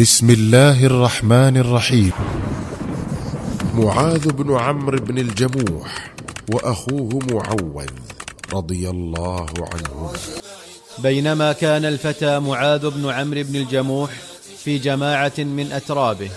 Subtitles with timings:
[0.00, 2.12] بسم الله الرحمن الرحيم.
[3.74, 6.12] معاذ بن عمرو بن الجموح
[6.52, 7.90] وأخوه معوذ
[8.54, 10.12] رضي الله عنهما
[10.98, 14.10] بينما كان الفتى معاذ بن عمرو بن الجموح
[14.64, 16.30] في جماعة من أترابه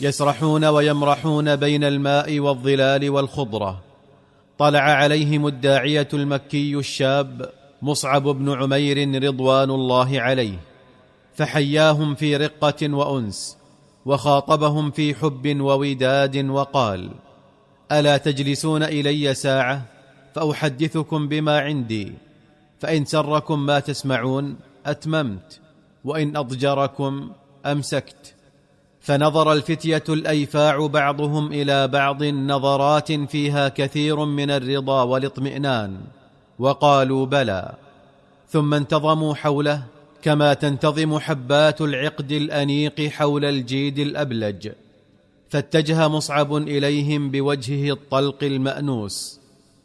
[0.00, 3.80] يسرحون ويمرحون بين الماء والظلال والخضرة.
[4.58, 7.50] طلع عليهم الداعية المكي الشاب
[7.82, 10.71] مصعب بن عمير رضوان الله عليه.
[11.34, 13.56] فحياهم في رقة وأنس
[14.06, 17.10] وخاطبهم في حب ووداد وقال
[17.92, 19.82] ألا تجلسون إلي ساعة
[20.34, 22.12] فأحدثكم بما عندي
[22.80, 25.60] فإن سركم ما تسمعون أتممت
[26.04, 27.30] وإن أضجركم
[27.66, 28.34] أمسكت.
[29.00, 36.00] فنظر الفتية الأيفاع بعضهم إلى بعض نظرات فيها كثير من الرضا والاطمئنان
[36.58, 37.74] وقالوا بلى.
[38.48, 39.82] ثم انتظموا حوله
[40.22, 44.68] كما تنتظم حبات العقد الأنيق حول الجيد الأبلج.
[45.48, 49.40] فاتجه مصعب إليهم بوجهه الطلق المأنوس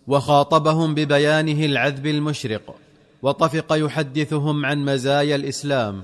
[0.08, 2.75] وخاطبهم ببيانه العذب المشرق
[3.22, 6.03] وطفق يحدثهم عن مزايا الإسلام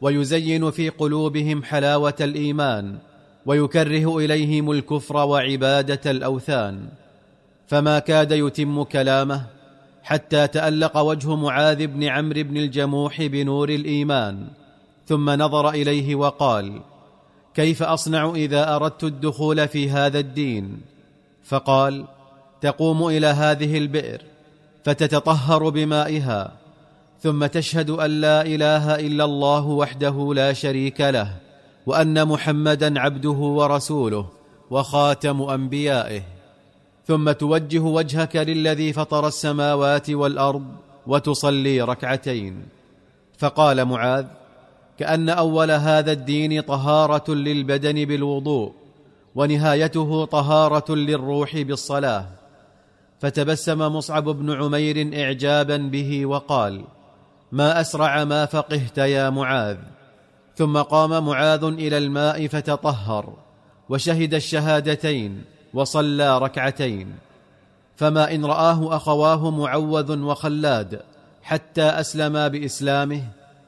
[0.00, 2.98] ويزين في قلوبهم حلاوة الإيمان
[3.46, 6.88] ويكره إليهم الكفر وعبادة الأوثان.
[7.66, 9.46] فما كاد يتم كلامه
[10.04, 14.46] حتى تألق وجه معاذ بن عمرو بن الجموح بنور الإيمان
[15.06, 16.80] ثم نظر إليه وقال
[17.54, 20.80] كيف أصنع إذا أردت الدخول في هذا الدين؟
[21.44, 22.04] فقال
[22.60, 24.22] تقوم إلى هذه البئر
[24.84, 26.52] فتتطهر بمائها
[27.22, 31.36] ثم تشهد أن لا إله إلا الله وحده لا شريك له
[31.86, 34.26] وأن محمدا عبده ورسوله
[34.70, 36.22] وخاتم أنبيائه.
[37.06, 40.64] ثم توجه وجهك للذي فطر السماوات والأرض
[41.06, 42.66] وتصلي ركعتين.
[43.38, 44.26] فقال معاذ
[44.98, 48.72] كأن أول هذا الدين طهارة للبدن بالوضوء
[49.34, 52.26] ونهايته طهارة للروح بالصلاة.
[53.20, 56.84] فتبسم مصعب بن عمير اعجابا به وقال
[57.52, 59.76] ما أسرع ما فقهت يا معاذ.
[60.56, 63.32] ثم قام معاذ إلى الماء فتطهر
[63.88, 67.14] وشهد الشهادتين وصلى ركعتين.
[67.96, 71.00] فما إن رآه أخواه معوذ وخلاد
[71.42, 73.22] حتى أسلما بإسلامه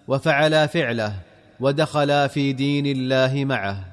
[0.09, 1.15] وفعلا فعله
[1.61, 3.85] ودخلا في دين الله معه.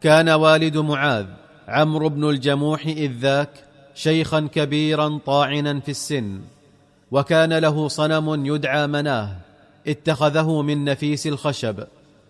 [0.00, 1.26] كان والد معاذ
[1.68, 3.50] عمرو بن الجموح إذ ذاك
[3.94, 6.40] شيخا كبيرا طاعنا في السن
[7.10, 9.36] وكان له صنم يدعى مناه
[9.86, 11.84] اتخذه من نفيس الخشب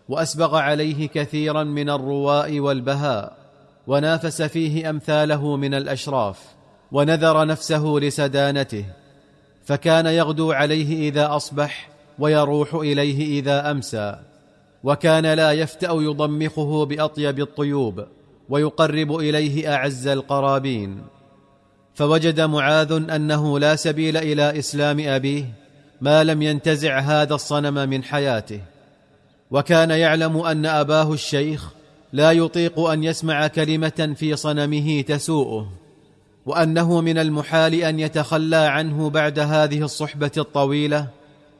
[0.08, 3.43] وأسبغ عليه كثيرا من الرواء والبهاء.
[3.86, 6.40] ونافس فيه أمثاله من الأشراف
[6.92, 8.84] ونذر نفسه لسدانته
[9.64, 14.16] فكان يغدو عليه إذا أصبح ويروح إليه إذا أمسى
[14.84, 18.04] وكان لا يفتأ يضمخه بأطيب الطيوب
[18.48, 21.02] ويقرب إليه أعز القرابين.
[21.94, 25.44] فوجد معاذ أنه لا سبيل إلى إسلام أبيه
[26.00, 28.60] ما لم ينتزع هذا الصنم من حياته
[29.50, 31.72] وكان يعلم أن أباه الشيخ
[32.14, 35.68] لا يطيق أن يسمع كلمة في صنمه تسوءه
[36.46, 41.06] وأنه من المحال أن يتخلى عنه بعد هذه الصحبة الطويلة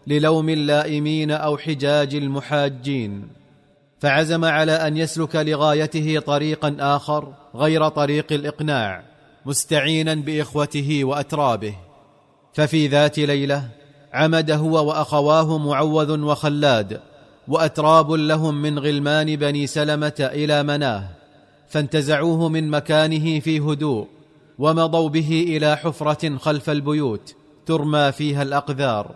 [0.07, 3.29] للوم اللائمين أو حجاج المحاجين.
[4.01, 9.03] فعزم على أن يسلك لغايته طريقا آخر غير طريق الإقناع
[9.47, 11.75] مستعينا بإخوته وأترابه.
[12.53, 13.69] ففي ذات ليلة
[14.13, 17.01] عمد هو وأخواه معوذ وخلاد
[17.49, 21.09] وأتراب لهم من غلمان بني سلمة إلى مناه
[21.69, 24.09] فانتزعوه من مكانه في هدوء
[24.59, 27.35] ومضوا به إلى حفرة خلف البيوت
[27.67, 29.15] ترمى فيها الأقذار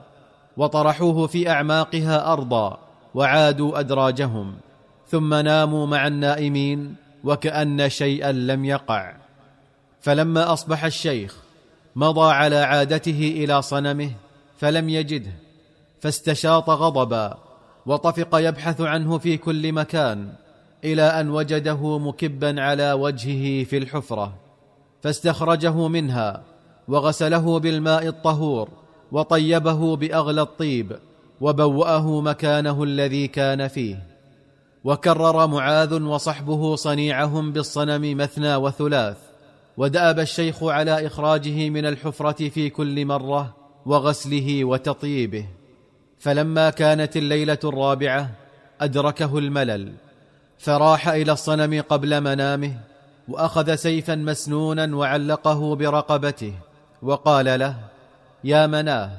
[0.57, 2.79] وطرحوه في أعماقها أرضا
[3.15, 4.55] وعادوا أدراجهم
[5.09, 6.95] ثم ناموا مع النائمين
[7.25, 9.15] وكأن شيئا لم يقع.
[10.01, 11.37] فلما أصبح الشيخ
[11.97, 14.11] مضى على عادته إلى صنمه
[14.59, 15.33] فلم يجده
[16.01, 17.39] فاستشاط غضبا
[17.89, 20.33] وطفق يبحث عنه في كل مكان
[20.85, 24.35] إلى أن وجده مكبا على وجهه في الحفرة
[25.03, 26.43] فاستخرجه منها
[26.89, 28.69] وغسله بالماء الطهور
[29.13, 30.99] وطيبه بأغلى الطيب
[31.41, 34.03] وبوأه مكانه الذي كان فيه.
[34.85, 39.17] وكرر معاذ وصحبه صنيعهم بالصنم مثنى وثلاث
[39.77, 43.55] ودأب الشيخ على إخراجه من الحفرة في كل مرة
[43.87, 45.58] وغسله وتطييبه
[46.21, 48.31] فلما كانت الليلة الرابعة
[48.81, 49.93] أدركه الملل
[50.59, 52.81] فراح إلى الصنم قبل منامه
[53.29, 56.55] وأخذ سيفا مسنونا وعلقه برقبته
[57.03, 57.77] وقال له
[58.45, 59.11] يا مناه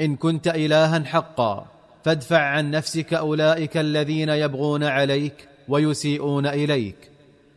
[0.00, 1.66] إن كنت الها حقا
[2.04, 7.10] فادفع عن نفسك أولئك الذين يبغون عليك ويسيئون إليك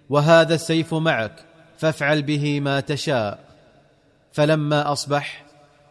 [0.09, 1.33] وهذا السيف معك
[1.77, 3.39] فافعل به ما تشاء.
[4.31, 5.45] فلما أصبح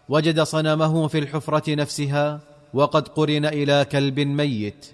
[0.09, 2.41] وجد صنمه في الحفرة نفسها
[2.77, 4.87] وقد قرن إلى كلب ميت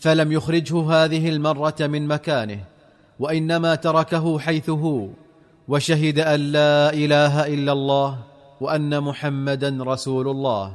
[0.00, 2.60] فلم يخرجه هذه المرة من مكانه
[3.18, 5.08] وإنما تركه حيث هو
[5.68, 8.18] وشهد أن لا إله إلا الله
[8.60, 10.74] وأن محمدا رسول الله.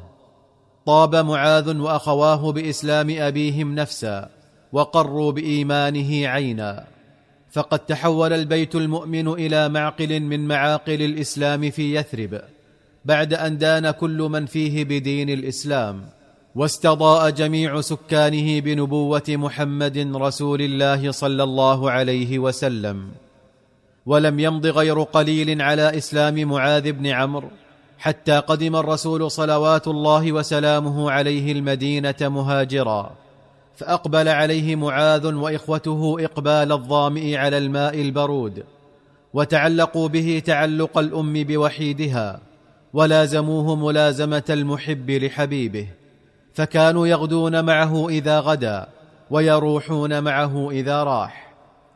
[0.86, 4.30] طاب معاذ وأخواه بإسلام أبيهم نفسا
[4.72, 6.86] وقروا بإيمانه عينا.
[7.52, 12.42] فقد تحول البيت المؤمن إلى معقل من معاقل الإسلام في يثرب
[13.06, 16.25] بعد أن دان كل من فيه بدين الإسلام.
[16.56, 23.08] واستضاء جميع سكانه بنبوة محمد رسول الله صلى الله عليه وسلم.
[24.06, 27.50] ولم يمض غير قليل على إسلام معاذ بن عمرو
[27.98, 33.12] حتى قدم الرسول صلوات الله وسلامه عليه المدينة مهاجرا.
[33.76, 38.64] فأقبل عليه معاذ وإخوته إقبال الظامئ على الماء البرود
[39.34, 42.40] وتعلقوا به تعلق الأم بوحيدها
[42.94, 45.88] ولازموه ملازمة المحب لحبيبه.
[46.56, 48.88] فكانوا يغدون معه إذا غدا
[49.32, 51.54] ويروحون معه إذا راح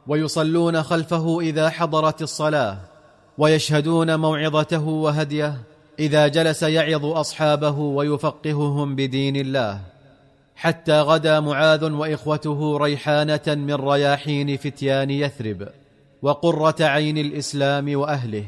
[0.08, 2.78] ويصلون خلفه إذا حضرت الصلاة
[3.38, 5.58] ويشهدون موعظته وهديه
[6.00, 9.80] إذا جلس يعظ أصحابه ويفقههم بدين الله.
[10.56, 15.68] حتى غدا معاذ وإخوته ريحانة من رياحين فتيان يثرب
[16.22, 18.46] وقرة عين الإسلام وأهله.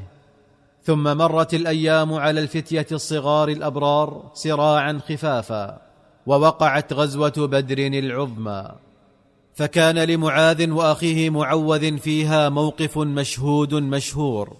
[0.83, 5.90] ثم مرت الأيام على الفتية الصغار الأبرار سراعا خفافا.
[6.25, 8.71] ووقعت غزوة بدر العظمى.
[9.53, 14.57] فكان لمعاذ وأخيه معوذ فيها موقف مشهود مشهور.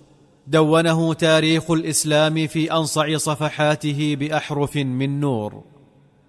[0.48, 5.64] دونه تاريخ الإسلام في أنصع صفحاته بأحرف من نور.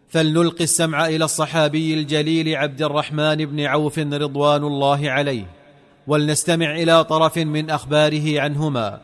[0.09, 5.47] فلنلقي السمع إلى الصحابي الجليل عبد الرحمن بن عوف رضوان الله عليه
[6.07, 9.01] ولنستمع إلى طرف من أخباره عنهما.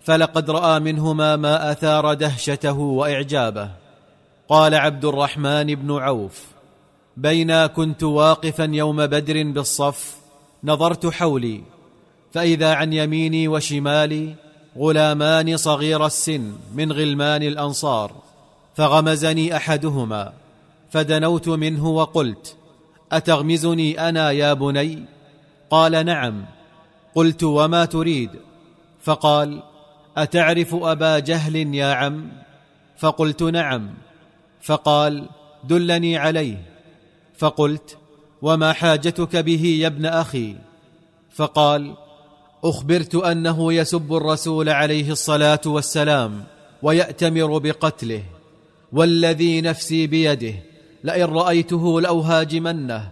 [0.00, 3.83] فلقد رأى منهما ما أثار دهشته وإعجابه.
[4.48, 6.46] قال عبد الرحمن بن عوف
[7.16, 10.16] بينا كنت واقفا يوم بدر بالصف
[10.64, 11.62] نظرت حولي
[12.32, 14.34] فإذا عن يميني وشمالي
[14.78, 18.12] غلامان صغير السن من غلمان الأنصار
[18.74, 20.32] فغمزني أحدهما
[20.90, 22.56] فدنوت منه وقلت
[23.12, 25.04] أتغمزني أنا يا بني؟
[25.70, 26.44] قال نعم.
[27.14, 28.30] قلت وما تريد؟
[29.02, 29.62] فقال
[30.16, 32.28] أتعرف أبا جهل يا عم؟
[32.98, 33.94] فقلت نعم.
[34.64, 35.28] فقال
[35.64, 36.62] دلني عليه.
[37.38, 37.98] فقلت
[38.42, 40.56] وما حاجتك به يا ابن أخي؟
[41.30, 41.94] فقال
[42.64, 46.44] أخبرت أنه يسب الرسول عليه الصلاة والسلام
[46.82, 48.22] ويأتمر بقتله
[48.92, 50.54] والذي نفسي بيده
[51.04, 53.10] لئن رأيته لاهاجمنه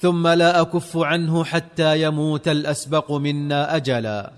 [0.00, 4.32] ثم لا أكف عنه حتى يموت الأسبق منا أجلا.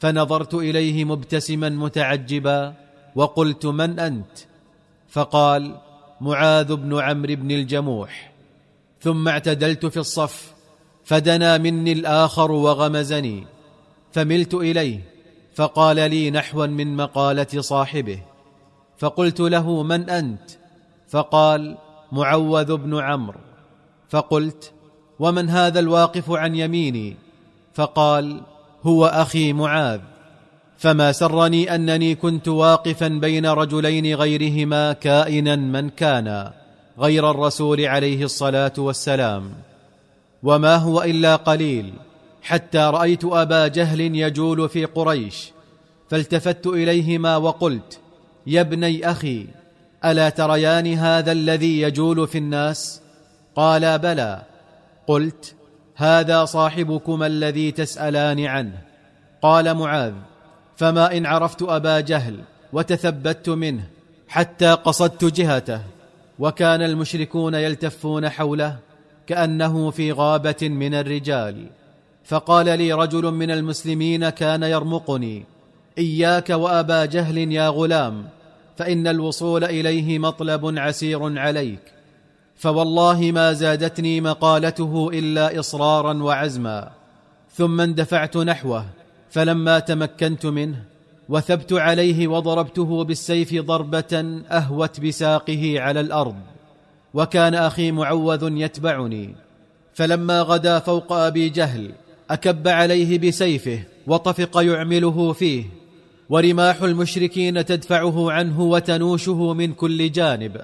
[0.00, 2.74] فنظرت إليه مبتسما متعجبا
[3.14, 4.38] وقلت من أنت؟
[5.08, 5.76] فقال
[6.20, 8.32] معاذ بن عمرو بن الجموح.
[9.00, 10.54] ثم اعتدلت في الصف
[11.04, 13.46] فدنا مني الآخر وغمزني
[14.12, 15.00] فملت إليه
[15.54, 18.18] فقال لي نحوا من مقالة صاحبه.
[18.98, 20.50] فقلت له من أنت؟
[21.08, 21.76] فقال
[22.12, 23.40] معوذ بن عمرو.
[24.08, 24.72] فقلت
[25.18, 27.16] ومن هذا الواقف عن يميني؟
[27.74, 28.40] فقال
[28.82, 30.00] هو أخي معاذ.
[30.78, 36.50] فما سرني أنني كنت واقفا بين رجلين غيرهما كائنا من كان
[36.98, 39.52] غير الرسول عليه الصلاة والسلام.
[40.42, 41.92] وما هو إلا قليل
[42.42, 45.52] حتى رأيت أبا جهل يجول في قريش
[46.10, 48.00] فالتفت إليهما وقلت
[48.46, 49.46] يا ابني أخي
[50.04, 53.00] ألا تريان هذا الذي يجول في الناس؟
[53.56, 54.42] قالا بلى.
[55.06, 55.54] قلت
[55.96, 58.78] هذا صاحبكما الذي تسألان عنه.
[59.42, 60.12] قال معاذ
[60.76, 62.40] فما إن عرفت أبا جهل
[62.72, 63.84] وتثبت منه
[64.28, 65.80] حتى قصدت جهته
[66.38, 68.76] وكان المشركون يلتفون حوله
[69.26, 71.66] كأنه في غابة من الرجال.
[72.24, 75.44] فقال لي رجل من المسلمين كان يرمقني
[75.98, 78.28] إياك وأبا جهل يا غلام
[78.76, 81.80] فإن الوصول إليه مطلب عسير عليك.
[82.56, 86.90] فوالله ما زادتني مقالته إلا إصرارا وعزما
[87.54, 88.86] ثم اندفعت نحوه
[89.34, 90.82] فلما تمكنت منه
[91.28, 96.34] وثبت عليه وضربته بالسيف ضربة أهوت بساقه على الأرض
[97.14, 99.34] وكان أخي معوذ يتبعني.
[99.94, 101.90] فلما غدا فوق أبي جهل
[102.30, 105.64] أكب عليه بسيفه وطفق يعمله فيه
[106.28, 110.60] ورماح المشركين تدفعه عنه وتنوشه من كل جانب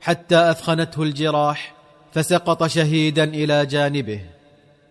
[0.00, 1.74] حتى أثخنته الجراح
[2.12, 4.20] فسقط شهيدا إلى جانبه.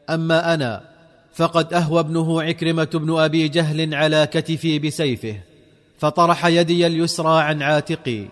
[0.09, 0.92] أما أنا
[1.33, 5.35] فقد أهوى ابنه عكرمة بن أبي جهل على كتفي بسيفه
[5.97, 8.25] فطرح يدي اليسرى عن عاتقي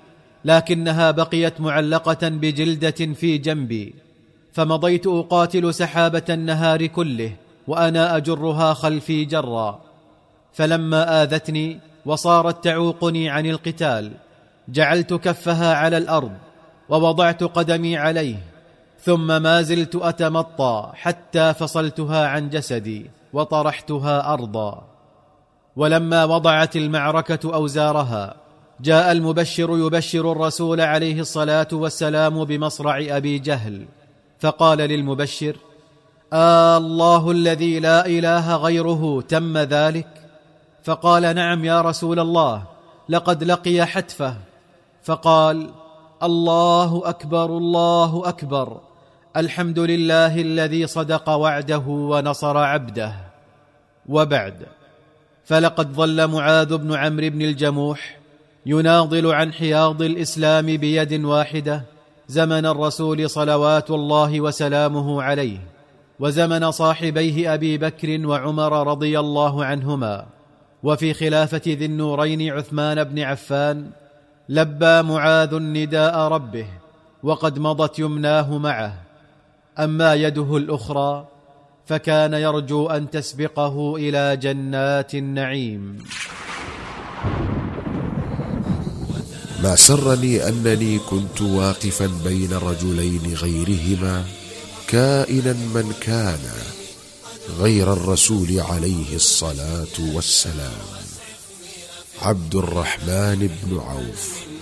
[0.46, 3.94] لكنها بقيت معلقة بجلدة في جنبي
[4.54, 7.32] فمضيت أقاتل سحابة النهار كله
[7.68, 9.82] وأنا أجرها خلفي جرا.
[10.54, 14.12] فلما آذتني وصارت تعوقني عن القتال
[14.70, 16.32] جعلت كفها على الأرض
[16.90, 18.51] ووضعت قدمي عليه
[19.02, 24.84] ثم ما زلت أتمطى حتى فصلتها عن جسدي وطرحتها أرضا.
[25.76, 28.36] ولما وضعت المعركة أوزارها
[28.82, 33.86] جاء المبشر يبشر الرسول عليه الصلاة والسلام بمصرع أبي جهل
[34.40, 35.56] فقال للمبشر
[36.34, 40.08] آه الله الذي لا إله غيره تم ذلك؟
[40.84, 42.64] فقال نعم يا رسول الله
[43.10, 44.36] لقد لقي حتفه.
[45.04, 45.70] فقال
[46.24, 48.91] الله أكبر الله أكبر.
[49.38, 53.14] الحمد لله الذي صدق وعده ونصر عبده.
[54.10, 54.54] وبعد
[55.46, 58.18] فلقد ظل معاذ بن عمرو بن الجموح
[58.66, 61.84] يناضل عن حياض الإسلام بيد واحدة
[62.28, 65.58] زمن الرسول صلوات الله وسلامه عليه
[66.20, 70.26] وزمن صاحبيه أبي بكر وعمر رضي الله عنهما
[70.84, 73.90] وفي خلافة ذي النورين عثمان بن عفان
[74.50, 76.68] لبى معاذ نداء ربه
[77.24, 79.11] وقد مضت يمناه معه.
[79.82, 81.28] أما يده الأخرى
[81.86, 85.98] فكان يرجو أن تسبقه إلى جنات النعيم.
[89.64, 94.26] ما سرني أنني كنت واقفا بين رجلين غيرهما
[94.88, 96.40] كائنا من كان
[97.60, 100.82] غير الرسول عليه الصلاة والسلام.
[102.22, 104.51] عبد الرحمن بن عوف.